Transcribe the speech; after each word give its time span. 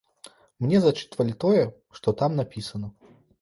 Мне 0.63 0.79
зачытвалі 0.85 1.35
тое, 1.43 1.61
што 1.99 2.15
там 2.23 2.31
напісана. 2.41 2.87